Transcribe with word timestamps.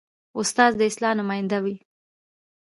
استاد 0.39 0.71
د 0.79 0.81
اصلاح 0.89 1.13
نماینده 1.19 1.57
وي. 1.63 1.75